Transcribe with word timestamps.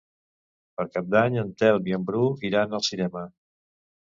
Per 0.79 0.85
Cap 0.95 1.11
d'Any 1.15 1.37
en 1.41 1.51
Telm 1.63 1.91
i 1.91 1.95
en 1.99 2.07
Bru 2.09 2.25
iran 2.51 2.75
al 2.79 2.87
cinema. 2.89 3.27